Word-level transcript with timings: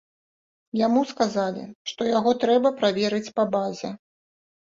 Яму 0.79 1.01
сказалі, 1.09 1.65
што 1.91 2.07
яго 2.17 2.33
трэба 2.45 2.71
праверыць 2.79 3.33
па 3.37 3.43
базе. 3.53 3.93